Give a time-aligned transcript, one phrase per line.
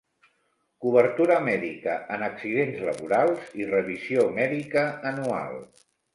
[0.85, 5.63] Cobertura mèdica en accidents laborals i revisió mèdica anual.